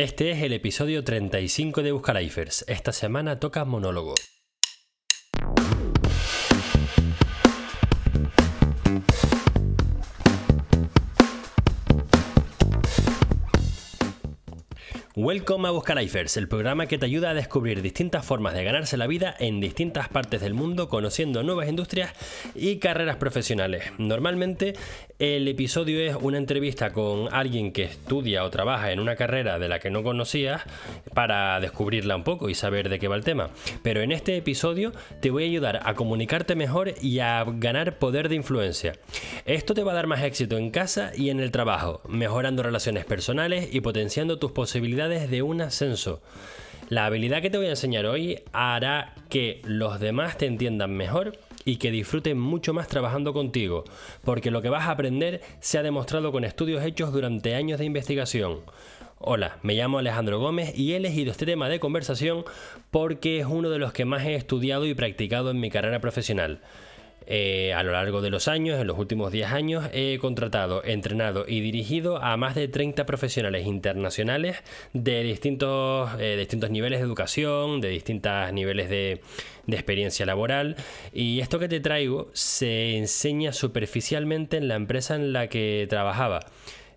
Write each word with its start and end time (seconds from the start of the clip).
Este 0.00 0.30
es 0.30 0.42
el 0.42 0.54
episodio 0.54 1.04
35 1.04 1.82
de 1.82 1.92
Buscalifers. 1.92 2.64
Esta 2.68 2.90
semana 2.90 3.38
toca 3.38 3.66
monólogo. 3.66 4.14
Welcome 15.22 15.68
a 15.68 15.70
Buscalifers, 15.70 16.38
el 16.38 16.48
programa 16.48 16.86
que 16.86 16.96
te 16.96 17.04
ayuda 17.04 17.28
a 17.28 17.34
descubrir 17.34 17.82
distintas 17.82 18.24
formas 18.24 18.54
de 18.54 18.64
ganarse 18.64 18.96
la 18.96 19.06
vida 19.06 19.36
en 19.38 19.60
distintas 19.60 20.08
partes 20.08 20.40
del 20.40 20.54
mundo, 20.54 20.88
conociendo 20.88 21.42
nuevas 21.42 21.68
industrias 21.68 22.14
y 22.54 22.76
carreras 22.76 23.16
profesionales. 23.16 23.92
Normalmente 23.98 24.72
el 25.18 25.46
episodio 25.46 26.00
es 26.00 26.16
una 26.18 26.38
entrevista 26.38 26.94
con 26.94 27.28
alguien 27.34 27.70
que 27.70 27.82
estudia 27.82 28.44
o 28.44 28.50
trabaja 28.50 28.92
en 28.92 28.98
una 28.98 29.14
carrera 29.14 29.58
de 29.58 29.68
la 29.68 29.78
que 29.78 29.90
no 29.90 30.02
conocías 30.02 30.62
para 31.12 31.60
descubrirla 31.60 32.16
un 32.16 32.24
poco 32.24 32.48
y 32.48 32.54
saber 32.54 32.88
de 32.88 32.98
qué 32.98 33.06
va 33.06 33.16
el 33.16 33.24
tema. 33.24 33.50
Pero 33.82 34.00
en 34.00 34.12
este 34.12 34.38
episodio 34.38 34.94
te 35.20 35.30
voy 35.30 35.42
a 35.42 35.48
ayudar 35.48 35.80
a 35.84 35.92
comunicarte 35.92 36.54
mejor 36.54 36.94
y 37.02 37.18
a 37.18 37.44
ganar 37.44 37.98
poder 37.98 38.30
de 38.30 38.36
influencia. 38.36 38.94
Esto 39.44 39.74
te 39.74 39.82
va 39.82 39.92
a 39.92 39.96
dar 39.96 40.06
más 40.06 40.22
éxito 40.22 40.56
en 40.56 40.70
casa 40.70 41.12
y 41.14 41.28
en 41.28 41.40
el 41.40 41.50
trabajo, 41.50 42.00
mejorando 42.08 42.62
relaciones 42.62 43.04
personales 43.04 43.68
y 43.70 43.82
potenciando 43.82 44.38
tus 44.38 44.52
posibilidades 44.52 45.09
de 45.10 45.42
un 45.42 45.60
ascenso. 45.60 46.22
La 46.88 47.06
habilidad 47.06 47.42
que 47.42 47.50
te 47.50 47.58
voy 47.58 47.66
a 47.66 47.70
enseñar 47.70 48.06
hoy 48.06 48.42
hará 48.52 49.14
que 49.28 49.60
los 49.64 50.00
demás 50.00 50.38
te 50.38 50.46
entiendan 50.46 50.92
mejor 50.92 51.38
y 51.64 51.76
que 51.76 51.90
disfruten 51.90 52.38
mucho 52.38 52.72
más 52.72 52.88
trabajando 52.88 53.32
contigo, 53.32 53.84
porque 54.24 54.50
lo 54.50 54.62
que 54.62 54.70
vas 54.70 54.86
a 54.86 54.92
aprender 54.92 55.40
se 55.60 55.78
ha 55.78 55.82
demostrado 55.82 56.32
con 56.32 56.44
estudios 56.44 56.84
hechos 56.84 57.12
durante 57.12 57.54
años 57.54 57.78
de 57.78 57.84
investigación. 57.84 58.60
Hola, 59.18 59.58
me 59.62 59.74
llamo 59.74 59.98
Alejandro 59.98 60.40
Gómez 60.40 60.76
y 60.76 60.92
he 60.92 60.96
elegido 60.96 61.30
este 61.30 61.44
tema 61.44 61.68
de 61.68 61.78
conversación 61.78 62.44
porque 62.90 63.38
es 63.38 63.46
uno 63.46 63.68
de 63.68 63.78
los 63.78 63.92
que 63.92 64.06
más 64.06 64.24
he 64.24 64.34
estudiado 64.34 64.86
y 64.86 64.94
practicado 64.94 65.50
en 65.50 65.60
mi 65.60 65.70
carrera 65.70 66.00
profesional. 66.00 66.60
Eh, 67.26 67.72
a 67.74 67.82
lo 67.82 67.92
largo 67.92 68.20
de 68.20 68.30
los 68.30 68.48
años, 68.48 68.80
en 68.80 68.86
los 68.86 68.98
últimos 68.98 69.30
10 69.30 69.52
años, 69.52 69.84
he 69.92 70.18
contratado, 70.18 70.82
entrenado 70.84 71.44
y 71.46 71.60
dirigido 71.60 72.22
a 72.22 72.36
más 72.36 72.54
de 72.54 72.68
30 72.68 73.06
profesionales 73.06 73.66
internacionales 73.66 74.56
de 74.92 75.22
distintos, 75.22 76.10
eh, 76.18 76.36
distintos 76.38 76.70
niveles 76.70 77.00
de 77.00 77.06
educación, 77.06 77.80
de 77.80 77.88
distintos 77.90 78.52
niveles 78.52 78.90
de, 78.90 79.20
de 79.66 79.76
experiencia 79.76 80.26
laboral. 80.26 80.76
Y 81.12 81.40
esto 81.40 81.58
que 81.58 81.68
te 81.68 81.80
traigo 81.80 82.30
se 82.32 82.96
enseña 82.96 83.52
superficialmente 83.52 84.56
en 84.56 84.68
la 84.68 84.74
empresa 84.74 85.14
en 85.14 85.32
la 85.32 85.48
que 85.48 85.86
trabajaba. 85.88 86.40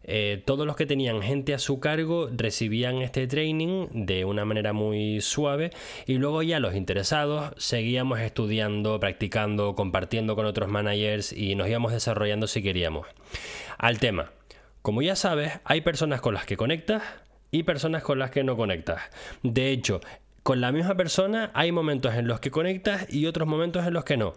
Eh, 0.03 0.41
todos 0.45 0.67
los 0.67 0.75
que 0.75 0.85
tenían 0.85 1.21
gente 1.21 1.53
a 1.53 1.59
su 1.59 1.79
cargo 1.79 2.29
recibían 2.31 2.97
este 2.97 3.27
training 3.27 3.87
de 3.91 4.25
una 4.25 4.45
manera 4.45 4.73
muy 4.73 5.21
suave 5.21 5.71
y 6.05 6.15
luego 6.15 6.43
ya 6.43 6.59
los 6.59 6.75
interesados 6.75 7.53
seguíamos 7.57 8.19
estudiando, 8.19 8.99
practicando, 8.99 9.75
compartiendo 9.75 10.35
con 10.35 10.45
otros 10.45 10.69
managers 10.69 11.31
y 11.31 11.55
nos 11.55 11.69
íbamos 11.69 11.93
desarrollando 11.93 12.47
si 12.47 12.61
queríamos. 12.61 13.07
Al 13.77 13.99
tema, 13.99 14.31
como 14.81 15.01
ya 15.01 15.15
sabes, 15.15 15.59
hay 15.63 15.81
personas 15.81 16.21
con 16.21 16.33
las 16.33 16.45
que 16.45 16.57
conectas 16.57 17.03
y 17.51 17.63
personas 17.63 18.03
con 18.03 18.19
las 18.19 18.31
que 18.31 18.43
no 18.43 18.57
conectas. 18.57 19.01
De 19.43 19.71
hecho, 19.71 20.01
con 20.43 20.59
la 20.59 20.73
misma 20.73 20.95
persona 20.95 21.51
hay 21.53 21.71
momentos 21.71 22.15
en 22.15 22.27
los 22.27 22.41
que 22.41 22.51
conectas 22.51 23.07
y 23.13 23.27
otros 23.27 23.47
momentos 23.47 23.87
en 23.87 23.93
los 23.93 24.03
que 24.03 24.17
no. 24.17 24.33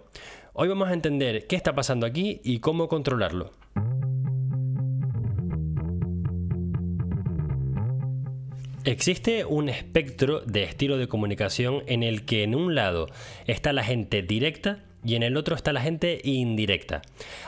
Hoy 0.53 0.69
vamos 0.69 0.89
a 0.89 0.93
entender 0.93 1.49
qué 1.49 1.57
está 1.57 1.75
pasando 1.75 2.07
aquí 2.07 2.41
y 2.45 2.61
cómo 2.61 2.89
controlarlo. 2.89 3.51
Existe 8.87 9.45
un 9.45 9.69
espectro 9.69 10.43
de 10.43 10.63
estilo 10.63 10.97
de 10.97 11.09
comunicación 11.09 11.83
en 11.89 12.05
el 12.05 12.25
que 12.25 12.45
en 12.45 12.55
un 12.55 12.77
lado 12.77 13.09
está 13.49 13.73
la 13.73 13.83
gente 13.83 14.23
directa 14.23 14.85
y 15.05 15.17
en 15.17 15.25
el 15.25 15.37
otro 15.37 15.57
está 15.57 15.73
la 15.73 15.81
gente 15.81 16.21
indirecta. 16.23 17.03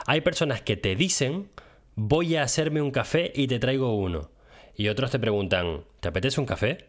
Hay 0.09 0.21
personas 0.23 0.63
que 0.63 0.77
te 0.77 0.97
dicen 0.97 1.49
voy 1.95 2.35
a 2.35 2.43
hacerme 2.43 2.83
un 2.83 2.91
café 2.91 3.31
y 3.37 3.47
te 3.47 3.61
traigo 3.61 3.95
uno. 3.95 4.33
Y 4.75 4.89
otros 4.89 5.13
te 5.13 5.21
preguntan 5.21 5.85
¿te 6.01 6.09
apetece 6.09 6.41
un 6.41 6.47
café? 6.47 6.87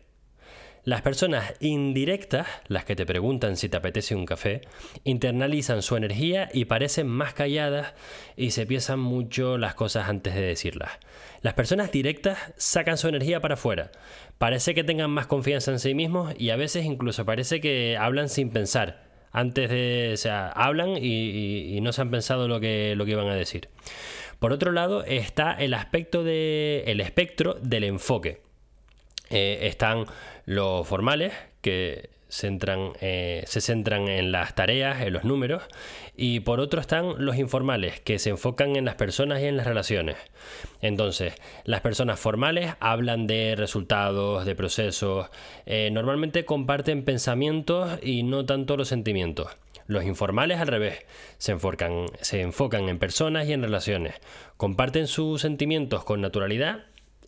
Las 0.83 1.03
personas 1.03 1.53
indirectas, 1.59 2.47
las 2.67 2.85
que 2.85 2.95
te 2.95 3.05
preguntan 3.05 3.55
si 3.55 3.69
te 3.69 3.77
apetece 3.77 4.15
un 4.15 4.25
café, 4.25 4.61
internalizan 5.03 5.83
su 5.83 5.95
energía 5.95 6.49
y 6.51 6.65
parecen 6.65 7.05
más 7.05 7.35
calladas 7.35 7.93
y 8.35 8.49
se 8.49 8.65
piensan 8.65 8.99
mucho 8.99 9.59
las 9.59 9.75
cosas 9.75 10.09
antes 10.09 10.33
de 10.33 10.41
decirlas. 10.41 10.93
Las 11.41 11.53
personas 11.53 11.91
directas 11.91 12.37
sacan 12.57 12.97
su 12.97 13.07
energía 13.07 13.39
para 13.39 13.53
afuera. 13.53 13.91
Parece 14.37 14.73
que 14.73 14.83
tengan 14.83 15.11
más 15.11 15.27
confianza 15.27 15.71
en 15.71 15.79
sí 15.79 15.93
mismos 15.93 16.33
y 16.37 16.49
a 16.49 16.57
veces 16.57 16.85
incluso 16.85 17.25
parece 17.25 17.61
que 17.61 17.97
hablan 17.97 18.29
sin 18.29 18.49
pensar. 18.49 19.07
Antes 19.31 19.69
de, 19.69 20.11
o 20.13 20.17
sea, 20.17 20.49
hablan 20.49 20.97
y, 20.99 21.79
no 21.81 21.93
se 21.93 22.01
han 22.01 22.11
pensado 22.11 22.47
lo 22.47 22.59
que, 22.59 22.95
lo 22.95 23.05
que 23.05 23.11
iban 23.11 23.27
a 23.27 23.35
decir. 23.35 23.69
Por 24.39 24.53
otro 24.53 24.71
lado 24.71 25.03
está 25.03 25.53
el 25.53 25.73
aspecto 25.73 26.23
de, 26.23 26.83
el 26.87 26.99
espectro 26.99 27.55
del 27.61 27.83
enfoque. 27.83 28.41
Eh, 29.29 29.59
están 29.63 30.05
los 30.45 30.87
formales, 30.87 31.33
que 31.61 32.09
eh, 33.01 33.43
se 33.47 33.59
centran 33.59 34.07
en 34.07 34.31
las 34.31 34.53
tareas, 34.53 35.01
en 35.01 35.13
los 35.13 35.23
números, 35.23 35.63
y 36.15 36.41
por 36.41 36.59
otro 36.59 36.79
están 36.79 37.15
los 37.17 37.37
informales, 37.37 37.99
que 38.01 38.19
se 38.19 38.29
enfocan 38.29 38.75
en 38.75 38.85
las 38.85 38.95
personas 38.95 39.41
y 39.41 39.45
en 39.45 39.57
las 39.57 39.65
relaciones. 39.65 40.17
Entonces, 40.81 41.33
las 41.65 41.81
personas 41.81 42.19
formales 42.19 42.75
hablan 42.79 43.25
de 43.25 43.55
resultados, 43.55 44.45
de 44.45 44.55
procesos, 44.55 45.29
eh, 45.65 45.89
normalmente 45.91 46.45
comparten 46.45 47.03
pensamientos 47.03 47.99
y 48.03 48.23
no 48.23 48.45
tanto 48.45 48.77
los 48.77 48.87
sentimientos. 48.87 49.47
Los 49.87 50.03
informales 50.03 50.59
al 50.59 50.67
revés, 50.67 50.99
se 51.39 51.57
se 52.21 52.41
enfocan 52.41 52.89
en 52.89 52.99
personas 52.99 53.47
y 53.47 53.53
en 53.53 53.63
relaciones, 53.63 54.13
comparten 54.55 55.07
sus 55.07 55.41
sentimientos 55.41 56.03
con 56.03 56.21
naturalidad 56.21 56.83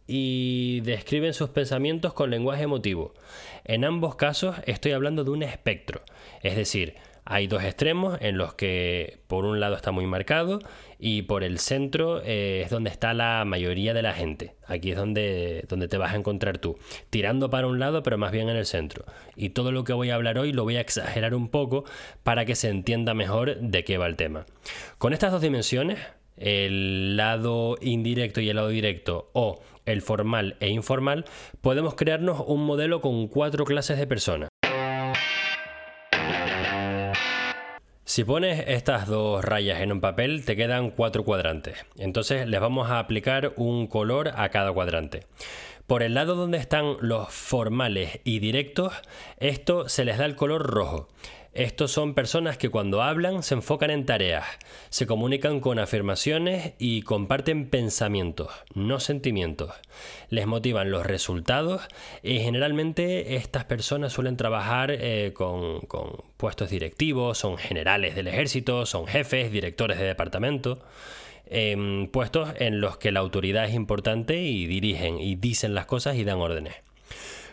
y 0.07 0.81
describen 0.81 1.33
sus 1.33 1.49
pensamientos 1.49 2.13
con 2.13 2.29
lenguaje 2.29 2.63
emotivo. 2.63 3.13
En 3.63 3.85
ambos 3.85 4.15
casos 4.15 4.55
estoy 4.65 4.91
hablando 4.91 5.23
de 5.23 5.31
un 5.31 5.43
espectro, 5.43 6.01
es 6.41 6.55
decir, 6.55 6.95
hay 7.23 7.47
dos 7.47 7.63
extremos 7.63 8.17
en 8.19 8.37
los 8.37 8.55
que 8.55 9.19
por 9.27 9.45
un 9.45 9.59
lado 9.59 9.75
está 9.75 9.91
muy 9.91 10.07
marcado 10.07 10.59
y 10.97 11.21
por 11.21 11.43
el 11.43 11.59
centro 11.59 12.21
eh, 12.25 12.63
es 12.65 12.71
donde 12.71 12.89
está 12.89 13.13
la 13.13 13.45
mayoría 13.45 13.93
de 13.93 14.01
la 14.01 14.13
gente. 14.13 14.55
Aquí 14.65 14.91
es 14.91 14.97
donde, 14.97 15.63
donde 15.69 15.87
te 15.87 15.97
vas 15.97 16.13
a 16.13 16.17
encontrar 16.17 16.57
tú, 16.57 16.77
tirando 17.09 17.49
para 17.49 17.67
un 17.67 17.79
lado 17.79 18.01
pero 18.01 18.17
más 18.17 18.31
bien 18.31 18.49
en 18.49 18.57
el 18.57 18.65
centro. 18.65 19.05
Y 19.35 19.49
todo 19.49 19.71
lo 19.71 19.83
que 19.83 19.93
voy 19.93 20.09
a 20.09 20.15
hablar 20.15 20.39
hoy 20.39 20.51
lo 20.51 20.63
voy 20.63 20.77
a 20.77 20.81
exagerar 20.81 21.35
un 21.35 21.49
poco 21.49 21.85
para 22.23 22.45
que 22.45 22.55
se 22.55 22.69
entienda 22.69 23.13
mejor 23.13 23.55
de 23.59 23.83
qué 23.83 23.97
va 23.97 24.07
el 24.07 24.15
tema. 24.15 24.45
Con 24.97 25.13
estas 25.13 25.31
dos 25.31 25.41
dimensiones, 25.41 25.99
el 26.37 27.17
lado 27.17 27.77
indirecto 27.81 28.41
y 28.41 28.49
el 28.49 28.55
lado 28.55 28.69
directo 28.69 29.29
o 29.33 29.61
el 29.85 30.01
formal 30.01 30.57
e 30.59 30.69
informal, 30.69 31.25
podemos 31.61 31.95
crearnos 31.95 32.43
un 32.45 32.65
modelo 32.65 33.01
con 33.01 33.27
cuatro 33.27 33.65
clases 33.65 33.97
de 33.97 34.07
personas. 34.07 34.49
Si 38.11 38.25
pones 38.25 38.65
estas 38.67 39.07
dos 39.07 39.41
rayas 39.41 39.79
en 39.79 39.93
un 39.93 40.01
papel, 40.01 40.43
te 40.43 40.57
quedan 40.57 40.91
cuatro 40.91 41.23
cuadrantes. 41.23 41.85
Entonces 41.97 42.45
les 42.45 42.59
vamos 42.59 42.89
a 42.89 42.99
aplicar 42.99 43.53
un 43.55 43.87
color 43.87 44.31
a 44.35 44.49
cada 44.49 44.73
cuadrante. 44.73 45.27
Por 45.87 46.03
el 46.03 46.13
lado 46.13 46.35
donde 46.35 46.57
están 46.57 46.97
los 46.99 47.29
formales 47.29 48.19
y 48.25 48.39
directos, 48.39 48.93
esto 49.37 49.87
se 49.87 50.03
les 50.03 50.17
da 50.17 50.25
el 50.25 50.35
color 50.35 50.63
rojo. 50.63 51.07
Estos 51.53 51.91
son 51.91 52.13
personas 52.13 52.57
que 52.57 52.69
cuando 52.69 53.01
hablan 53.01 53.43
se 53.43 53.55
enfocan 53.55 53.91
en 53.91 54.05
tareas, 54.05 54.45
se 54.89 55.05
comunican 55.05 55.59
con 55.59 55.79
afirmaciones 55.79 56.75
y 56.79 57.01
comparten 57.01 57.69
pensamientos, 57.69 58.47
no 58.73 59.01
sentimientos. 59.01 59.73
Les 60.29 60.47
motivan 60.47 60.91
los 60.91 61.05
resultados 61.05 61.81
y 62.23 62.39
generalmente 62.39 63.35
estas 63.35 63.65
personas 63.65 64.13
suelen 64.13 64.37
trabajar 64.37 64.91
eh, 64.91 65.33
con, 65.35 65.81
puestos 66.37 66.69
directivos, 66.69 67.39
son 67.39 67.57
generales 67.57 68.15
del 68.15 68.27
ejército, 68.27 68.85
son 68.85 69.05
jefes, 69.05 69.51
directores 69.51 69.99
de 69.99 70.05
departamento. 70.05 70.79
Em, 71.47 72.07
puestos 72.07 72.53
en 72.59 72.79
los 72.79 72.95
que 72.95 73.11
la 73.11 73.19
autoridad 73.19 73.65
es 73.65 73.73
importante 73.73 74.41
y 74.41 74.67
dirigen 74.67 75.19
y 75.19 75.35
dicen 75.35 75.75
las 75.75 75.85
cosas 75.85 76.15
y 76.15 76.23
dan 76.23 76.39
órdenes. 76.39 76.75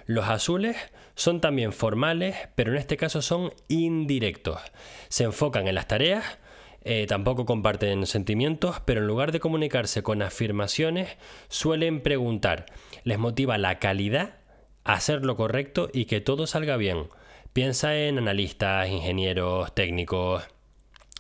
Los 0.07 0.29
azules 0.29 0.77
son 1.19 1.41
también 1.41 1.73
formales, 1.73 2.37
pero 2.55 2.71
en 2.71 2.79
este 2.79 2.97
caso 2.97 3.23
son 3.23 3.53
indirectos. 3.67 4.61
Se 5.09 5.25
enfocan 5.25 5.67
en 5.67 5.75
las 5.75 5.89
tareas, 5.89 6.39
eh, 6.85 7.07
tampoco 7.09 7.45
comparten 7.45 8.07
sentimientos, 8.07 8.79
pero 8.85 9.01
en 9.01 9.09
lugar 9.09 9.33
de 9.33 9.41
comunicarse 9.41 10.05
con 10.05 10.23
afirmaciones, 10.23 11.17
suelen 11.49 12.03
preguntar. 12.03 12.67
Les 13.03 13.19
motiva 13.19 13.59
la 13.59 13.81
calidad, 13.81 14.37
hacer 14.85 15.25
lo 15.25 15.35
correcto 15.35 15.91
y 15.93 16.05
que 16.05 16.21
todo 16.21 16.47
salga 16.47 16.77
bien. 16.77 17.09
Piensa 17.53 17.99
en 17.99 18.19
analistas, 18.19 18.89
ingenieros, 18.89 19.75
técnicos, 19.75 20.45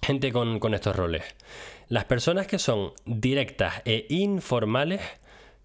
gente 0.00 0.30
con, 0.30 0.60
con 0.60 0.74
estos 0.74 0.94
roles. 0.94 1.24
Las 1.88 2.04
personas 2.04 2.46
que 2.46 2.60
son 2.60 2.92
directas 3.04 3.82
e 3.84 4.06
informales 4.10 5.00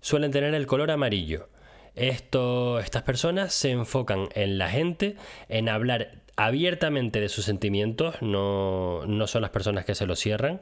suelen 0.01 0.31
tener 0.31 0.55
el 0.55 0.65
color 0.65 0.89
amarillo 0.89 1.52
Esto, 1.95 2.79
estas 2.79 3.03
personas 3.03 3.53
se 3.53 3.71
enfocan 3.71 4.29
en 4.33 4.57
la 4.57 4.69
gente, 4.69 5.15
en 5.47 5.69
hablar 5.69 6.23
abiertamente 6.35 7.21
de 7.21 7.29
sus 7.29 7.45
sentimientos, 7.45 8.15
no, 8.21 9.05
no 9.05 9.27
son 9.27 9.43
las 9.43 9.51
personas 9.51 9.85
que 9.85 9.95
se 9.95 10.07
lo 10.07 10.15
cierran, 10.15 10.61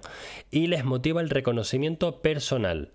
y 0.50 0.68
les 0.68 0.84
motiva 0.84 1.22
el 1.22 1.30
reconocimiento 1.30 2.22
personal. 2.22 2.92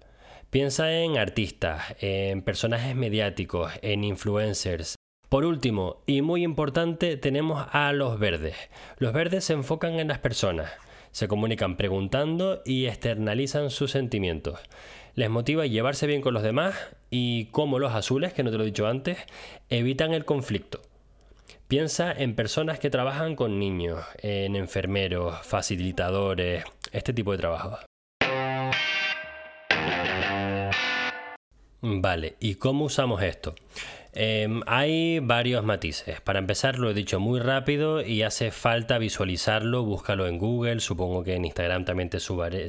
Piensa 0.51 0.93
en 0.93 1.17
artistas, 1.17 1.97
en 2.01 2.43
personajes 2.43 2.95
mediáticos, 2.95 3.73
en 3.83 4.05
influencers. 4.05 4.97
Por 5.29 5.45
último, 5.45 6.03
y 6.07 6.23
muy 6.23 6.45
importante, 6.45 7.17
tenemos 7.17 7.67
a 7.73 7.93
los 7.93 8.19
verdes. 8.19 8.57
Los 8.99 9.13
verdes 9.13 9.45
se 9.45 9.55
enfocan 9.55 9.99
en 9.99 10.09
las 10.09 10.19
personas, 10.19 10.71
se 11.11 11.27
comunican 11.27 11.77
preguntando 11.77 12.63
y 12.65 12.87
externalizan 12.87 13.71
sus 13.71 13.91
sentimientos. 13.91 14.61
Les 15.17 15.31
motiva 15.31 15.65
llevarse 15.65 16.07
bien 16.07 16.21
con 16.21 16.35
los 16.35 16.43
demás 16.43 16.75
y, 17.09 17.47
como 17.47 17.79
los 17.79 17.95
azules, 17.95 18.35
que 18.35 18.43
no 18.43 18.51
te 18.51 18.59
lo 18.59 18.65
he 18.65 18.67
dicho 18.67 18.87
antes, 18.87 19.17
evitan 19.71 20.13
el 20.13 20.27
conflicto. 20.27 20.83
Piensa 21.69 22.13
en 22.13 22.35
personas 22.35 22.79
que 22.79 22.91
trabajan 22.91 23.35
con 23.35 23.59
niños, 23.59 24.05
en 24.19 24.57
enfermeros, 24.57 25.39
facilitadores, 25.43 26.65
este 26.93 27.15
tipo 27.15 27.33
de 27.33 27.39
trabajo. 27.39 27.86
Vale, 31.81 32.37
¿y 32.41 32.55
cómo 32.55 32.87
usamos 32.87 33.23
esto? 33.23 33.55
Em, 34.19 34.63
hay 34.67 35.19
varios 35.19 35.63
matices. 35.63 36.23
Para 36.23 36.39
empezar, 36.39 36.79
lo 36.79 36.91
he 36.91 36.95
dicho 36.95 37.21
muy 37.21 37.39
rápido 37.39 38.01
y 38.01 38.23
hace 38.23 38.51
falta 38.51 38.97
visualizarlo. 38.97 39.83
Búscalo 39.83 40.27
en 40.27 40.39
Google. 40.39 40.81
Supongo 40.81 41.23
que 41.23 41.35
en 41.35 41.45
Instagram 41.45 41.85
también 41.85 42.09
te, 42.09 42.19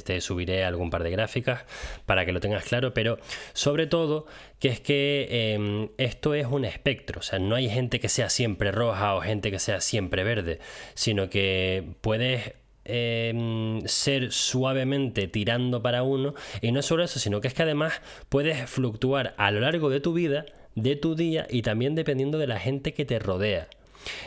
te 0.02 0.20
subiré 0.20 0.64
algún 0.64 0.90
par 0.90 1.02
de 1.02 1.10
gráficas 1.10 1.64
para 2.04 2.26
que 2.26 2.32
lo 2.32 2.40
tengas 2.40 2.64
claro. 2.64 2.92
Pero 2.92 3.18
sobre 3.54 3.86
todo, 3.86 4.26
que 4.58 4.68
es 4.68 4.80
que 4.80 5.54
em, 5.54 5.88
esto 5.96 6.34
es 6.34 6.46
un 6.46 6.66
espectro. 6.66 7.20
O 7.20 7.22
sea, 7.22 7.38
no 7.38 7.54
hay 7.54 7.70
gente 7.70 7.98
que 7.98 8.10
sea 8.10 8.28
siempre 8.28 8.70
roja 8.70 9.14
o 9.14 9.22
gente 9.22 9.50
que 9.50 9.58
sea 9.58 9.80
siempre 9.80 10.24
verde, 10.24 10.58
sino 10.92 11.30
que 11.30 11.94
puedes 12.02 12.52
em, 12.88 13.80
ser 13.86 14.32
suavemente 14.32 15.28
tirando 15.28 15.82
para 15.82 16.02
uno. 16.02 16.34
Y 16.60 16.72
no 16.72 16.82
solo 16.82 17.04
eso, 17.04 17.18
sino 17.18 17.40
que 17.40 17.48
es 17.48 17.54
que 17.54 17.62
además 17.62 18.00
puedes 18.28 18.68
fluctuar 18.68 19.34
a 19.38 19.50
lo 19.50 19.60
largo 19.60 19.90
de 19.90 20.00
tu 20.00 20.12
vida 20.12 20.46
de 20.82 20.96
tu 20.96 21.14
día 21.14 21.46
y 21.50 21.62
también 21.62 21.94
dependiendo 21.94 22.38
de 22.38 22.46
la 22.46 22.58
gente 22.58 22.94
que 22.94 23.04
te 23.04 23.18
rodea. 23.18 23.68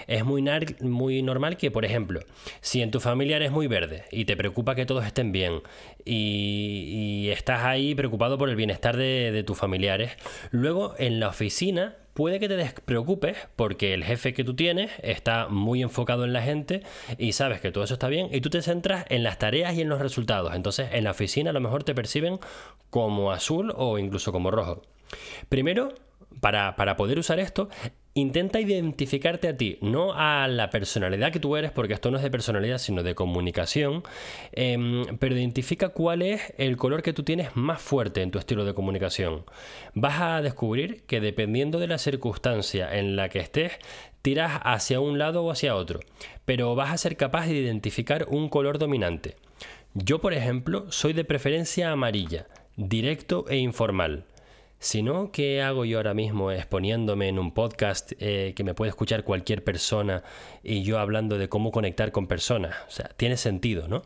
Es 0.05 0.25
muy, 0.25 0.43
muy, 0.81 1.21
normal 1.21 1.57
que, 1.57 1.71
por 1.71 1.85
ejemplo, 1.85 2.19
si 2.59 2.81
en 2.81 2.91
tu 2.91 2.99
familia 2.99 3.37
eres 3.37 3.51
muy 3.51 3.67
verde 3.67 4.03
y 4.11 4.25
te 4.25 4.35
preocupa 4.35 4.75
que 4.75 4.85
todos 4.85 5.05
estén 5.05 5.31
bien 5.31 5.61
y, 6.05 7.29
estás 7.31 7.63
ahí 7.63 7.95
preocupado 7.95 8.37
por 8.37 8.49
el 8.49 8.55
bienestar 8.55 8.97
de, 8.97 9.31
de, 9.31 9.43
tus 9.43 9.57
familiares, 9.57 10.11
luego 10.51 10.95
en 10.97 11.19
la 11.19 11.29
oficina 11.29 11.95
puede 12.13 12.39
que 12.39 12.47
te 12.47 12.55
despreocupes 12.55 13.37
porque 13.55 13.93
el 13.93 14.03
jefe 14.03 14.33
que 14.33 14.43
tú 14.43 14.55
tienes 14.55 14.91
está 15.01 15.47
muy 15.47 15.81
enfocado 15.81 16.25
en 16.25 16.33
la 16.33 16.41
gente 16.41 16.83
y 17.17 17.33
sabes 17.33 17.61
que 17.61 17.71
todo 17.71 17.83
eso 17.83 17.93
está 17.93 18.07
bien 18.07 18.29
y 18.31 18.41
tú 18.41 18.49
te 18.49 18.61
centras 18.61 19.05
en 19.09 19.23
las 19.23 19.39
tareas 19.39 19.75
y 19.75 19.81
en 19.81 19.89
los 19.89 19.99
resultados. 19.99 20.53
Entonces 20.55 20.89
en 20.91 21.03
la 21.03 21.11
oficina 21.11 21.51
a 21.51 21.53
lo 21.53 21.61
mejor 21.61 21.83
te 21.83 21.95
perciben 21.95 22.39
como 22.89 23.31
azul 23.31 23.73
o 23.75 23.97
incluso 23.97 24.31
como 24.31 24.51
rojo. 24.51 24.81
Primero, 25.49 25.93
para, 26.39 26.95
poder 26.95 27.19
usar 27.19 27.39
esto, 27.39 27.69
intenta 28.13 28.59
identificarte 28.59 29.47
a 29.47 29.55
ti, 29.55 29.77
no 29.81 30.13
a 30.13 30.47
la 30.47 30.69
personalidad 30.69 31.31
que 31.31 31.39
tú 31.39 31.55
eres, 31.55 31.71
porque 31.71 31.93
esto 31.93 32.11
no 32.11 32.17
es 32.17 32.23
de 32.23 32.31
personalidad, 32.31 32.77
sino 32.77 33.03
de 33.03 33.15
comunicación, 33.15 34.03
em, 34.51 35.17
pero 35.17 35.35
identifica 35.35 35.89
cuál 35.89 36.21
es 36.21 36.53
el 36.57 36.77
color 36.77 37.03
que 37.03 37.13
tú 37.13 37.23
tienes 37.23 37.55
más 37.55 37.81
fuerte 37.81 38.21
en 38.21 38.31
tu 38.31 38.39
estilo 38.39 38.65
de 38.65 38.73
comunicación. 38.73 39.45
Vas 39.93 40.21
a 40.21 40.41
descubrir 40.41 41.03
que 41.03 41.21
dependiendo 41.21 41.79
de 41.79 41.87
la 41.87 41.97
circunstancia 41.97 42.97
en 42.97 43.15
la 43.15 43.29
que 43.29 43.39
estés, 43.39 43.73
tiras 44.21 44.59
hacia 44.63 44.99
un 44.99 45.17
lado 45.17 45.43
o 45.43 45.51
hacia 45.51 45.75
otro, 45.75 45.99
pero 46.45 46.75
vas 46.75 46.91
a 46.91 46.97
ser 46.97 47.17
capaz 47.17 47.47
de 47.47 47.55
identificar 47.55 48.27
un 48.29 48.49
color 48.49 48.77
dominante. 48.77 49.35
Yo, 49.93 50.19
por 50.19 50.33
ejemplo, 50.33 50.91
soy 50.91 51.13
de 51.13 51.25
preferencia 51.25 51.91
amarilla, 51.91 52.47
directo 52.77 53.45
e 53.49 53.57
informal. 53.57 54.25
Si 54.83 55.03
no, 55.03 55.31
¿qué 55.31 55.61
hago 55.61 55.85
yo 55.85 55.99
ahora 55.99 56.15
mismo 56.15 56.51
exponiéndome 56.51 57.27
en 57.27 57.37
un 57.37 57.53
podcast 57.53 58.13
eh, 58.17 58.53
que 58.55 58.63
me 58.63 58.73
puede 58.73 58.89
escuchar 58.89 59.23
cualquier 59.23 59.63
persona 59.63 60.23
y 60.63 60.81
yo 60.81 60.97
hablando 60.97 61.37
de 61.37 61.49
cómo 61.49 61.71
conectar 61.71 62.11
con 62.11 62.25
personas? 62.25 62.75
O 62.87 62.89
sea, 62.89 63.09
tiene 63.15 63.37
sentido, 63.37 63.87
¿no? 63.87 64.01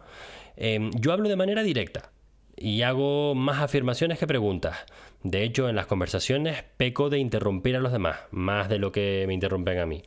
Em, 0.58 0.92
yo 1.00 1.14
hablo 1.14 1.30
de 1.30 1.38
manera 1.38 1.64
directa 1.64 2.12
y 2.58 2.82
hago 2.82 3.36
más 3.36 3.62
afirmaciones 3.62 4.20
que 4.20 4.28
preguntas. 4.28 4.76
De 5.24 5.44
hecho, 5.44 5.70
en 5.70 5.78
las 5.78 5.86
conversaciones 5.86 6.66
peco 6.76 7.10
de 7.10 7.20
interrumpir 7.20 7.78
a 7.78 7.80
los 7.80 7.94
demás, 7.94 8.20
más 8.32 8.68
de 8.68 8.78
lo 8.78 8.92
que 8.92 9.24
me 9.28 9.34
interrumpen 9.34 9.80
a 9.80 9.86
mí. 9.86 10.04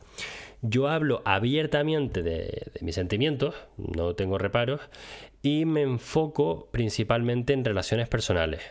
Yo 0.61 0.87
hablo 0.87 1.23
abiertamente 1.25 2.21
de 2.21 2.71
mis 2.81 2.93
sentimientos, 2.93 3.55
no 3.77 4.13
tengo 4.13 4.37
reparos, 4.37 4.81
y 5.41 5.65
me 5.65 5.81
enfoco 5.81 6.69
principalmente 6.71 7.53
en 7.53 7.65
relaciones 7.65 8.07
personales 8.07 8.61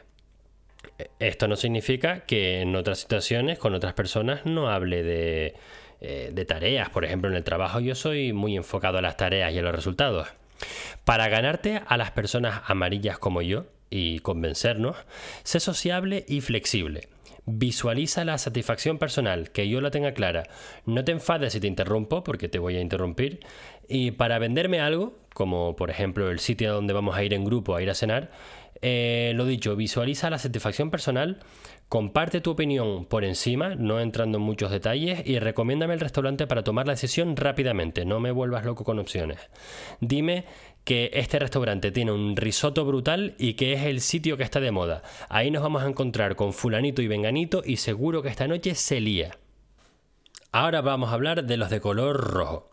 esto 1.19 1.47
no 1.49 1.57
significa 1.57 2.21
que 2.21 2.61
en 2.61 2.75
otras 2.75 2.99
situaciones 2.99 3.59
con 3.59 3.75
otras 3.75 3.95
personas 3.95 4.45
no 4.45 4.69
hable 4.69 5.55
eh, 6.01 6.31
de, 6.33 6.45
tareas. 6.45 6.91
Por 6.91 7.05
ejemplo, 7.05 7.31
en 7.31 7.37
el 7.37 7.45
trabajo 7.45 7.81
yo 7.81 7.95
soy 7.95 8.33
muy 8.33 8.57
enfocado 8.57 8.99
a 8.99 9.03
las 9.03 9.17
tareas 9.17 9.53
y 9.53 9.59
a 9.59 9.63
los 9.63 9.75
resultados. 9.75 10.29
Para 11.05 11.29
ganarte 11.29 11.83
a 11.87 11.97
las 11.97 12.11
personas 12.11 12.63
amarillas 12.67 13.19
como 13.19 13.43
yo 13.43 13.67
y 13.91 14.19
convencernos, 14.21 14.97
sé 15.45 15.61
sociable 15.61 16.25
y 16.27 16.41
flexible. 16.41 17.09
Visualiza 17.47 18.25
la 18.27 18.37
satisfacción 18.37 18.99
personal, 18.99 19.51
que 19.53 19.69
yo 19.69 19.81
la 19.81 19.91
tenga 19.91 20.13
clara. 20.13 20.43
No 20.85 21.05
te 21.05 21.13
enfades 21.13 21.55
si 21.55 21.61
te 21.61 21.67
interrumpo, 21.67 22.23
porque 22.23 22.49
te 22.49 22.59
voy 22.59 22.77
a 22.77 22.81
interrumpir. 22.81 23.41
Y 23.89 24.11
para 24.11 24.39
venderme 24.39 24.81
algo, 24.81 25.17
como 25.33 25.75
por 25.75 25.89
ejemplo 25.89 26.31
el 26.31 26.41
sitio 26.41 26.75
donde 26.75 26.93
vamos 26.93 27.17
a 27.17 27.25
ir 27.25 27.33
en 27.33 27.45
grupo 27.45 27.75
a 27.75 27.83
ir 27.83 27.89
a 27.89 27.95
cenar, 27.95 28.31
eh, 28.83 29.33
lo 29.35 29.45
dicho, 29.45 29.77
visualiza 29.77 30.31
la 30.31 30.39
satisfacción 30.39 30.91
personal, 30.91 31.39
comparte 31.89 32.41
tu 32.41 32.51
opinión 32.51 33.05
por 33.07 33.25
encima, 33.25 33.75
no 33.75 34.01
entrando 34.01 34.39
en 34.39 34.45
muchos 34.45 34.71
detalles, 34.71 35.23
y 35.27 35.39
recomiéndame 35.39 35.95
el 35.95 36.01
restaurante 36.01 36.47
para 36.47 36.65
tomar 36.65 36.87
la 36.87 36.93
decisión 36.93 37.37
rápidamente, 37.37 38.05
no 38.05 38.21
me 38.21 38.31
vuelvas 38.31 38.65
loco 38.65 38.85
con 38.85 38.99
opciones. 38.99 39.39
Dime 40.01 40.45
que 40.85 41.11
este 41.13 41.39
restaurante 41.39 41.91
tiene 41.91 42.13
un 42.13 42.37
risotto 42.37 42.85
brutal 42.85 43.35
y 43.39 43.55
que 43.55 43.75
es 43.75 43.83
el 43.83 44.01
sitio 44.01 44.37
que 44.37 44.43
está 44.43 44.61
de 44.61 44.71
moda. 44.71 45.03
Ahí 45.29 45.51
nos 45.51 45.63
vamos 45.63 45.83
a 45.83 45.89
encontrar 45.89 46.35
con 46.35 46.53
fulanito 46.53 47.03
y 47.03 47.09
venganito 47.09 47.63
y 47.65 47.77
seguro 47.77 48.23
que 48.23 48.31
esta 48.31 48.49
noche 48.49 48.75
se 48.75 49.01
lía. 49.01 49.37
Ahora 50.51 50.81
vamos 50.81 51.11
a 51.11 51.13
hablar 51.13 51.45
de 51.45 51.59
los 51.59 51.69
de 51.69 51.81
color 51.81 52.17
rojo. 52.17 52.71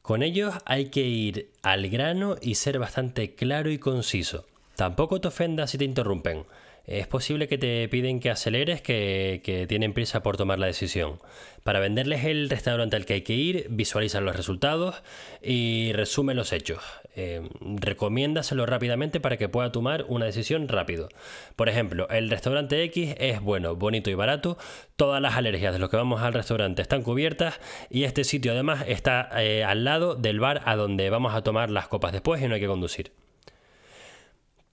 Con 0.00 0.22
ellos 0.22 0.54
hay 0.64 0.86
que 0.86 1.02
ir 1.02 1.50
al 1.62 1.90
grano 1.90 2.36
y 2.40 2.54
ser 2.54 2.78
bastante 2.78 3.34
claro 3.34 3.70
y 3.70 3.76
conciso. 3.76 4.46
Tampoco 4.78 5.20
te 5.20 5.26
ofendas 5.26 5.72
si 5.72 5.76
te 5.76 5.84
interrumpen. 5.84 6.46
Es 6.86 7.08
posible 7.08 7.48
que 7.48 7.58
te 7.58 7.88
piden 7.88 8.20
que 8.20 8.30
aceleres, 8.30 8.80
que, 8.80 9.66
tienen 9.68 9.92
prisa 9.92 10.22
por 10.22 10.36
tomar 10.36 10.60
la 10.60 10.68
decisión. 10.68 11.18
Para 11.64 11.80
venderles 11.80 12.24
el 12.24 12.48
restaurante 12.48 12.94
al 12.94 13.04
que 13.04 13.14
hay 13.14 13.22
que 13.22 13.32
ir, 13.32 13.66
visualiza 13.70 14.20
los 14.20 14.36
resultados 14.36 15.02
y 15.42 15.90
resume 15.94 16.32
los 16.32 16.52
hechos. 16.52 16.80
Eh, 17.16 17.42
recomiéndaselo 17.60 18.66
rápidamente 18.66 19.18
para 19.18 19.36
que 19.36 19.48
pueda 19.48 19.72
tomar 19.72 20.04
una 20.06 20.26
decisión 20.26 20.68
rápido. 20.68 21.08
Por 21.56 21.68
ejemplo, 21.68 22.08
el 22.10 22.30
restaurante 22.30 22.80
X 22.84 23.16
es 23.18 23.40
bueno, 23.40 23.74
bonito 23.74 24.10
y 24.10 24.14
barato. 24.14 24.58
Todas 24.94 25.20
las 25.20 25.34
alergias 25.34 25.72
de 25.72 25.80
los 25.80 25.90
que 25.90 25.96
vamos 25.96 26.22
al 26.22 26.34
restaurante 26.34 26.82
están 26.82 27.02
cubiertas 27.02 27.58
y 27.90 28.04
este 28.04 28.22
sitio 28.22 28.52
además 28.52 28.84
está 28.86 29.28
eh, 29.42 29.64
al 29.64 29.82
lado 29.82 30.14
del 30.14 30.38
bar 30.38 30.62
a 30.66 30.76
donde 30.76 31.10
vamos 31.10 31.34
a 31.34 31.42
tomar 31.42 31.68
las 31.68 31.88
copas 31.88 32.12
después 32.12 32.40
y 32.40 32.46
no 32.46 32.54
hay 32.54 32.60
que 32.60 32.68
conducir. 32.68 33.10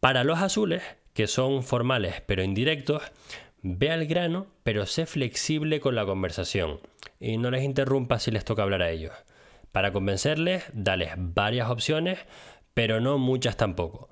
Para 0.06 0.24
los 0.24 0.38
azules, 0.38 0.84
que 1.16 1.26
son 1.26 1.64
formales 1.64 2.22
pero 2.28 2.44
indirectos, 2.44 3.02
ve 3.64 3.90
al 3.90 4.06
grano, 4.06 4.46
pero 4.62 4.86
sé 4.86 5.08
flexible 5.08 5.80
con 5.80 5.96
la 5.96 6.06
conversación 6.06 6.80
y 7.20 7.38
no 7.40 7.50
les 7.50 7.64
interrumpa 7.64 8.20
si 8.20 8.30
les 8.30 8.46
toca 8.46 8.62
hablar 8.62 8.84
a 8.84 8.92
ellos. 8.92 9.14
Para 9.72 9.92
convencerles, 9.92 10.66
dales 10.74 11.14
varias 11.18 11.72
opciones, 11.72 12.20
pero 12.76 13.02
no 13.02 13.18
muchas 13.18 13.58
tampoco. 13.58 14.10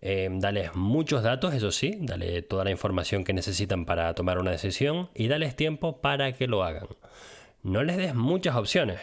Eh, 0.00 0.30
dales 0.32 0.74
muchos 0.76 1.22
datos, 1.22 1.52
eso 1.52 1.72
sí, 1.72 1.98
dale 2.00 2.40
toda 2.40 2.64
la 2.64 2.70
información 2.70 3.22
que 3.22 3.34
necesitan 3.34 3.84
para 3.84 4.14
tomar 4.14 4.38
una 4.38 4.50
decisión 4.52 5.10
y 5.14 5.28
dales 5.28 5.56
tiempo 5.56 6.00
para 6.00 6.32
que 6.32 6.46
lo 6.46 6.64
hagan. 6.64 6.88
No 7.62 7.82
les 7.84 7.98
des 7.98 8.14
muchas 8.14 8.56
opciones, 8.56 8.98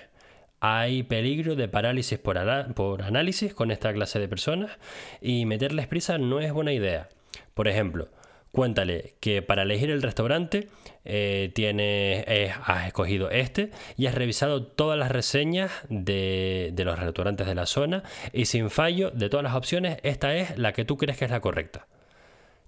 hay 0.62 1.02
peligro 1.02 1.56
de 1.56 1.68
parálisis 1.68 2.20
por, 2.20 2.38
análisis 2.38 3.54
con 3.54 3.72
esta 3.72 3.92
clase 3.92 4.20
de 4.20 4.28
personas 4.28 4.72
y 5.20 5.46
meterles 5.46 5.88
prisa 5.88 6.20
no 6.20 6.40
es 6.40 6.54
buena 6.54 6.72
idea. 6.72 7.10
Por 7.56 7.68
ejemplo, 7.68 8.10
cuéntale 8.52 9.16
que 9.20 9.42
para 9.42 9.64
elegir 9.64 9.90
el 9.90 10.04
restaurante 10.04 10.70
eh, 11.04 12.54
has 12.64 12.88
escogido 12.88 13.32
este 13.32 13.72
y 13.98 14.06
has 14.06 14.14
revisado 14.14 14.64
todas 14.64 15.00
las 15.00 15.12
reseñas 15.12 15.72
de 15.90 16.72
los 16.78 17.00
restaurantes 17.00 17.48
de 17.48 17.56
la 17.56 17.66
zona 17.66 18.04
y 18.32 18.46
sin 18.46 18.70
fallo 18.70 19.10
de 19.10 19.30
todas 19.30 19.44
las 19.44 19.56
opciones 19.56 19.98
esta 20.04 20.36
es 20.36 20.60
la 20.60 20.74
que 20.74 20.86
tú 20.86 20.96
crees 20.96 21.18
que 21.18 21.26
es 21.26 21.32
la 21.32 21.42
correcta. 21.42 21.88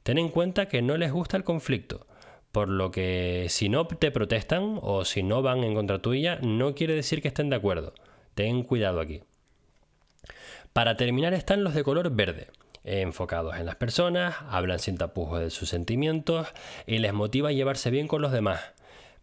Ten 0.02 0.18
en 0.18 0.30
cuenta 0.30 0.68
que 0.68 0.82
no 0.82 0.98
les 0.98 1.12
gusta 1.12 1.38
el 1.38 1.44
conflicto 1.44 2.08
Por 2.54 2.70
lo 2.70 2.92
que 2.92 3.48
si 3.50 3.68
no 3.68 3.88
te 3.88 4.12
protestan 4.12 4.78
o 4.84 5.06
si 5.06 5.24
no 5.24 5.42
van 5.42 5.64
en 5.64 5.74
contra 5.74 6.04
tuya, 6.04 6.38
no 6.44 6.76
quiere 6.76 6.94
decir 6.94 7.20
que 7.20 7.30
estén 7.30 7.50
de 7.50 7.56
acuerdo. 7.56 7.96
Ten 8.36 8.62
cuidado 8.62 9.02
aquí. 9.02 9.24
Para 10.72 10.96
terminar 10.96 11.34
están 11.34 11.64
los 11.64 11.74
de 11.74 11.84
color 11.84 12.12
verde, 12.12 12.50
enfocados 12.84 13.56
en 13.58 13.66
las 13.66 13.76
personas, 13.76 14.36
hablan 14.52 14.78
sin 14.78 15.00
tapujos 15.00 15.40
de 15.40 15.50
sus 15.50 15.70
sentimientos 15.70 16.48
y 16.86 17.00
les 17.00 17.12
motiva 17.12 17.50
a 17.50 17.54
llevarse 17.54 17.90
bien 17.90 18.08
con 18.08 18.22
los 18.22 18.32
demás. 18.32 18.62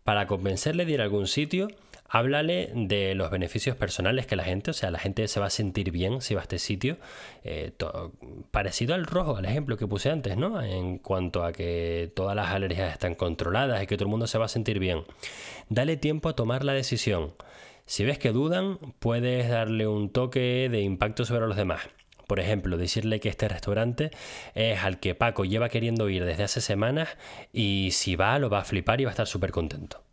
Para 0.03 0.27
convencerle 0.27 0.85
de 0.85 0.91
ir 0.91 1.01
a 1.01 1.05
algún 1.05 1.29
sitio, 1.29 1.69
háblale 2.11 2.73
de 2.75 3.15
los 3.15 3.31
beneficios 3.31 3.77
personales 3.77 4.27
que 4.27 4.35
la 4.35 4.43
gente, 4.43 4.73
o 4.73 4.75
sea, 4.75 4.91
la 4.91 4.99
gente 4.99 5.29
se 5.29 5.39
va 5.39 5.47
a 5.47 5.51
sentir 5.51 5.93
bien 5.93 6.21
si 6.21 6.35
va 6.35 6.41
a 6.41 6.43
este 6.43 6.59
sitio, 6.59 6.99
eh, 7.45 7.73
parecido 8.51 8.95
al 8.95 9.07
rojo, 9.07 9.37
al 9.37 9.45
ejemplo 9.45 9.77
que 9.77 9.87
puse 9.87 10.11
antes, 10.11 10.37
¿no? 10.37 10.61
En 10.61 10.99
cuanto 10.99 11.45
a 11.45 11.53
que 11.53 12.11
todas 12.15 12.35
las 12.35 12.49
alergias 12.49 12.93
están 12.93 13.15
controladas 13.15 13.83
y 13.83 13.87
que 13.87 13.97
todo 13.97 14.07
el 14.07 14.11
mundo 14.11 14.27
se 14.27 14.39
va 14.39 14.47
a 14.47 14.49
sentir 14.49 14.81
bien. 14.81 15.05
Dale 15.69 15.97
tiempo 15.97 16.29
a 16.29 16.35
tomar 16.35 16.65
la 16.65 16.73
decisión. 16.73 17.33
Si 17.87 18.05
ves 18.05 18.19
que 18.19 18.33
dudan, 18.33 18.79
puedes 18.99 19.49
darle 19.49 19.87
un 19.87 20.11
toque 20.11 20.69
de 20.69 20.81
impacto 20.81 21.25
sobre 21.25 21.47
los 21.47 21.57
demás. 21.57 21.83
Por 22.27 22.41
ejemplo, 22.41 22.77
decirle 22.77 23.21
que 23.21 23.29
este 23.29 23.49
restaurante 23.49 24.11
es 24.55 24.81
al 24.83 24.99
que 24.99 25.15
Paco 25.15 25.45
lleva 25.45 25.69
queriendo 25.69 26.09
ir 26.09 26.25
desde 26.25 26.45
hace 26.45 26.61
semanas 26.61 27.09
y 27.53 27.91
si 27.93 28.17
va 28.17 28.39
lo 28.41 28.51
va 28.51 28.61
a 28.61 28.65
flipar 28.65 29.01
y 29.01 29.05
va 29.05 29.11
a 29.11 29.13
estar 29.13 29.27
súper 29.27 29.53
contento. 29.53 30.10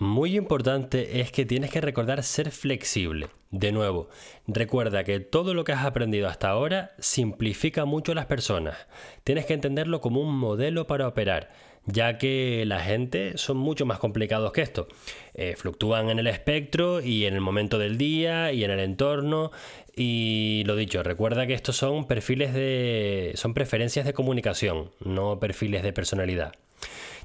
Muy 0.00 0.38
importante 0.38 1.20
es 1.20 1.30
que 1.30 1.44
tienes 1.44 1.70
que 1.70 1.82
recordar 1.82 2.22
ser 2.22 2.52
flexible. 2.52 3.28
De 3.50 3.70
nuevo, 3.70 4.08
recuerda 4.46 5.04
que 5.04 5.20
todo 5.20 5.52
lo 5.52 5.62
que 5.62 5.72
has 5.72 5.84
aprendido 5.84 6.26
hasta 6.26 6.48
ahora 6.48 6.92
simplifica 6.98 7.84
mucho 7.84 8.12
a 8.12 8.14
las 8.14 8.24
personas. 8.24 8.78
Tienes 9.24 9.44
que 9.44 9.52
entenderlo 9.52 10.00
como 10.00 10.22
un 10.22 10.34
modelo 10.34 10.86
para 10.86 11.06
operar, 11.06 11.52
ya 11.84 12.16
que 12.16 12.64
la 12.66 12.80
gente 12.80 13.36
son 13.36 13.58
mucho 13.58 13.84
más 13.84 13.98
complicados 13.98 14.52
que 14.52 14.62
esto. 14.62 14.88
Eh, 15.34 15.54
fluctúan 15.58 16.08
en 16.08 16.18
el 16.18 16.28
espectro 16.28 17.02
y 17.02 17.26
en 17.26 17.34
el 17.34 17.42
momento 17.42 17.78
del 17.78 17.98
día 17.98 18.52
y 18.52 18.64
en 18.64 18.70
el 18.70 18.80
entorno. 18.80 19.50
Y 19.94 20.62
lo 20.64 20.76
dicho, 20.76 21.02
recuerda 21.02 21.46
que 21.46 21.52
estos 21.52 21.76
son 21.76 22.06
perfiles 22.06 22.54
de. 22.54 23.32
son 23.34 23.52
preferencias 23.52 24.06
de 24.06 24.14
comunicación, 24.14 24.92
no 25.04 25.38
perfiles 25.38 25.82
de 25.82 25.92
personalidad. 25.92 26.54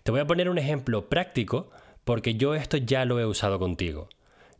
Te 0.03 0.11
voy 0.11 0.19
a 0.19 0.27
poner 0.27 0.49
un 0.49 0.57
ejemplo 0.57 1.07
práctico 1.07 1.69
porque 2.05 2.35
yo 2.35 2.55
esto 2.55 2.77
ya 2.77 3.03
lo 3.03 3.19
he 3.19 3.25
usado 3.25 3.59
contigo. 3.59 4.07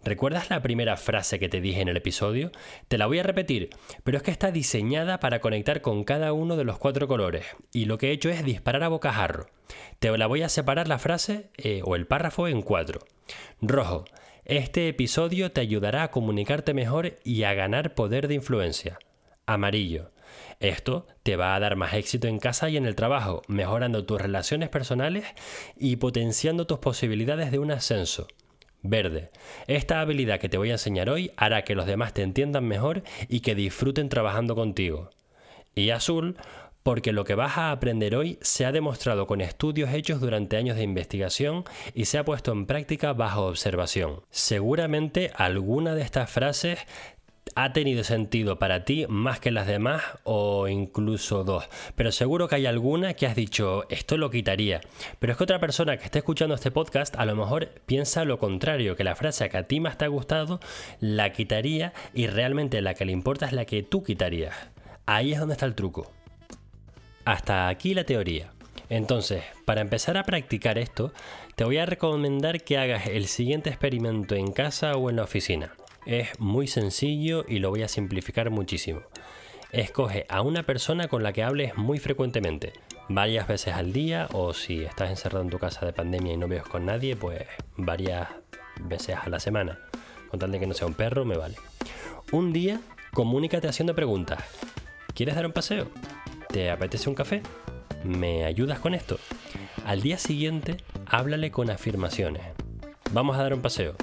¿Recuerdas 0.04 0.52
la 0.52 0.62
primera 0.62 0.98
frase 0.98 1.40
que 1.40 1.50
te 1.50 1.62
dije 1.62 1.82
en 1.82 1.88
el 1.88 1.98
episodio? 1.98 2.52
Te 2.88 3.00
la 3.00 3.08
voy 3.08 3.18
a 3.18 3.24
repetir, 3.24 3.72
pero 4.04 4.18
es 4.18 4.24
que 4.24 4.30
está 4.30 4.52
diseñada 4.52 5.20
para 5.20 5.40
conectar 5.40 5.82
con 5.82 6.04
cada 6.04 6.32
uno 6.32 6.58
de 6.58 6.64
los 6.64 6.78
cuatro 6.78 7.08
colores, 7.08 7.46
y 7.74 7.86
lo 7.86 7.98
que 7.98 8.10
he 8.10 8.12
hecho 8.12 8.30
es 8.30 8.46
disparar 8.46 8.84
a 8.84 8.90
bocajarro. 8.90 9.48
Te 9.98 10.16
la 10.16 10.28
voy 10.28 10.44
a 10.44 10.50
separar 10.50 10.88
la 10.88 11.00
frase 11.00 11.50
eh, 11.58 11.82
o 11.84 11.96
el 11.96 12.06
párrafo 12.06 12.48
en 12.48 12.62
cuatro. 12.62 13.00
Rojo. 13.62 14.06
Este 14.44 14.88
episodio 14.88 15.52
te 15.52 15.62
ayudará 15.62 16.04
a 16.04 16.12
comunicarte 16.12 16.75
mejor 16.75 17.16
y 17.24 17.42
a 17.42 17.56
ganar 17.56 17.96
poder 17.96 18.28
de 18.28 18.36
influencia. 18.36 19.00
Amarillo. 19.48 20.12
Esto 20.60 21.08
te 21.24 21.36
va 21.36 21.56
a 21.56 21.60
dar 21.60 21.75
más 21.75 21.94
éxito 21.94 22.27
en 22.27 22.39
casa 22.39 22.70
y 22.70 22.77
en 22.77 22.86
el 22.86 22.96
trabajo, 22.96 23.42
mejorando 23.48 24.06
tus 24.06 24.22
relaciones 24.22 24.70
personales 24.70 25.25
y 25.77 25.98
potenciando 25.98 26.68
tus 26.68 26.80
posibilidades 26.80 27.51
de 27.51 27.60
un 27.60 27.72
ascenso. 27.72 28.27
Verde. 28.82 29.32
Esta 29.68 30.00
habilidad 30.00 30.39
que 30.39 30.50
te 30.50 30.58
voy 30.58 30.70
a 30.70 30.74
enseñar 30.74 31.10
hoy 31.10 31.32
hará 31.38 31.63
que 31.63 31.75
los 31.75 31.88
demás 31.88 32.13
te 32.13 32.22
entiendan 32.22 32.65
mejor 32.65 33.04
y 33.27 33.39
que 33.39 33.56
disfruten 33.56 34.10
trabajando 34.10 34.56
contigo. 34.56 35.10
Y 35.74 35.89
azul, 35.89 36.38
porque 36.86 37.13
lo 37.13 37.24
que 37.24 37.34
vas 37.34 37.58
a 37.58 37.72
aprender 37.72 38.15
hoy 38.15 38.38
se 38.42 38.63
ha 38.63 38.72
demostrado 38.72 39.25
con 39.25 39.42
estudios 39.42 39.92
hechos 39.92 40.22
durante 40.22 40.56
años 40.56 40.77
de 40.77 40.84
investigación 40.84 41.63
y 41.96 42.06
se 42.06 42.20
ha 42.20 42.24
puesto 42.24 42.51
en 42.51 42.68
práctica 42.68 43.12
bajo 43.13 43.48
observación. 43.48 44.22
Seguramente 44.30 45.32
alguna 45.34 45.96
de 45.96 46.04
estas 46.04 46.30
frases 46.30 46.77
ha 47.54 47.74
tenido 47.74 48.04
sentido 48.04 48.58
para 48.58 48.84
ti 48.86 49.06
más 49.08 49.40
que 49.40 49.52
las 49.52 49.68
demás 49.68 50.02
o 50.24 50.68
incluso 50.68 51.44
dos. 51.44 51.66
Pero 51.96 52.12
seguro 52.12 52.48
que 52.48 52.56
hay 52.56 52.66
alguna 52.66 53.14
que 53.14 53.28
has 53.28 53.36
dicho, 53.36 53.86
esto 53.90 54.18
lo 54.18 54.32
quitaría. 54.32 54.82
Pero 55.20 55.32
es 55.32 55.38
que 55.38 55.44
otra 55.44 55.60
persona 55.60 55.98
que 55.98 56.06
esté 56.06 56.20
escuchando 56.20 56.56
este 56.56 56.72
podcast 56.72 57.16
a 57.16 57.25
lo 57.25 57.36
mejor 57.36 57.70
piensa 57.86 58.25
lo 58.25 58.40
contrario, 58.40 58.96
que 58.96 59.04
la 59.04 59.16
frase 59.16 59.48
que 59.50 59.58
a 59.58 59.68
ti 59.68 59.80
más 59.80 59.98
te 59.98 60.06
ha 60.06 60.10
gustado 60.10 60.60
la 61.00 61.32
quitaría 61.32 61.94
y 62.14 62.28
realmente 62.28 62.82
la 62.82 62.94
que 62.94 63.06
le 63.06 63.12
importa 63.12 63.46
es 63.46 63.54
la 63.54 63.66
que 63.66 63.84
tú 63.84 64.04
quitarías. 64.04 64.56
Ahí 65.06 65.34
es 65.34 65.40
donde 65.40 65.54
está 65.54 65.66
el 65.66 65.75
truco. 65.75 66.12
Hasta 67.25 67.68
aquí 67.68 67.94
la 67.94 68.04
teoría. 68.04 68.52
Entonces, 68.90 69.44
para 69.66 69.82
empezar 69.82 70.18
a 70.18 70.24
practicar 70.24 70.78
esto, 70.78 71.12
te 71.56 71.64
voy 71.64 71.78
a 71.78 71.86
recomendar 71.86 72.62
que 72.64 72.78
hagas 72.78 73.08
el 73.08 73.28
siguiente 73.28 73.70
experimento 73.70 74.36
en 74.36 74.52
casa 74.52 74.94
o 74.96 75.10
en 75.10 75.16
la 75.16 75.24
oficina. 75.24 75.72
Es 76.05 76.39
muy 76.39 76.67
sencillo 76.67 77.45
y 77.47 77.59
lo 77.59 77.71
voy 77.71 77.81
a 77.81 77.88
simplificar 77.88 78.51
muchísimo. 78.51 79.01
Escoge 79.71 80.25
a 80.29 80.41
una 80.41 80.63
persona 80.63 81.07
con 81.07 81.24
la 81.24 81.33
que 81.33 81.43
hables 81.43 81.75
muy 81.77 81.97
frecuentemente, 81.97 82.74
varias 83.09 83.47
veces 83.47 83.74
al 83.74 83.91
día 83.91 84.27
o 84.31 84.53
si 84.53 84.83
estás 84.83 85.09
encerrado 85.09 85.43
en 85.43 85.50
tu 85.50 85.57
casa 85.57 85.85
de 85.85 85.93
pandemia 85.93 86.33
y 86.33 86.38
no 86.38 86.47
ves 86.47 86.63
con 86.63 86.85
nadie, 86.85 87.15
pues 87.15 87.41
varias 87.75 88.29
veces 88.81 89.17
a 89.21 89.29
la 89.29 89.39
semana. 89.39 89.79
Con 90.29 90.39
tal 90.39 90.51
de 90.51 90.59
que 90.59 90.67
no 90.67 90.75
sea 90.75 90.88
un 90.88 90.93
perro, 90.93 91.25
me 91.25 91.38
vale. 91.38 91.55
Un 92.31 92.53
día, 92.53 92.79
comunícate 93.13 93.67
haciendo 93.67 93.95
preguntas. 93.95 94.43
¿Quieres 95.15 95.35
dar 95.35 95.45
un 95.47 95.53
paseo? 95.53 95.88
¿Te 96.50 96.69
apetece 96.69 97.09
un 97.09 97.15
café? 97.15 97.41
¿Me 98.03 98.45
ayudas 98.45 98.79
con 98.79 98.93
esto? 98.93 99.17
Al 99.85 100.01
día 100.01 100.19
siguiente, 100.19 100.77
háblale 101.07 101.50
con 101.50 101.71
afirmaciones. 101.71 102.43
Vamos 103.12 103.38
a 103.38 103.41
dar 103.43 103.53
un 103.53 103.62
paseo. 103.62 103.95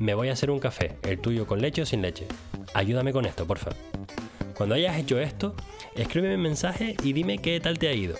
Me 0.00 0.14
voy 0.14 0.28
a 0.28 0.32
hacer 0.32 0.50
un 0.50 0.58
café, 0.58 0.96
el 1.02 1.20
tuyo 1.20 1.46
con 1.46 1.60
leche 1.60 1.82
o 1.82 1.86
sin 1.86 2.02
leche. 2.02 2.26
Ayúdame 2.74 3.12
con 3.12 3.26
esto, 3.26 3.46
porfa. 3.46 3.70
Cuando 4.56 4.74
hayas 4.74 4.98
hecho 4.98 5.20
esto, 5.20 5.54
escríbeme 5.94 6.34
un 6.34 6.42
mensaje 6.42 6.96
y 7.02 7.12
dime 7.12 7.38
qué 7.38 7.60
tal 7.60 7.78
te 7.78 7.88
ha 7.88 7.92
ido. 7.92 8.16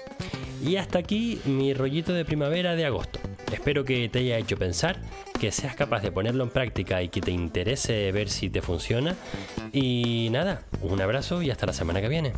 Y 0.64 0.76
hasta 0.76 1.00
aquí 1.00 1.40
mi 1.45 1.75
rollito 1.75 2.12
de 2.12 2.25
primavera 2.25 2.76
de 2.76 2.87
agosto. 2.87 3.19
Espero 3.52 3.85
que 3.85 4.09
te 4.09 4.21
haya 4.21 4.38
hecho 4.38 4.57
pensar, 4.57 5.00
que 5.40 5.52
seas 5.52 5.75
capaz 5.75 6.00
de 6.00 6.12
ponerlo 6.12 6.45
en 6.45 6.50
práctica 6.50 7.02
y 7.02 7.09
que 7.09 7.21
te 7.21 7.33
interese 7.33 8.11
ver 8.12 8.28
si 8.28 8.50
te 8.50 8.62
funciona. 8.62 9.16
Y 9.73 10.28
nada, 10.31 10.62
un 10.81 11.00
abrazo 11.00 11.43
y 11.43 11.50
hasta 11.50 11.66
la 11.66 11.73
semana 11.73 12.00
que 12.00 12.09
viene. 12.09 12.33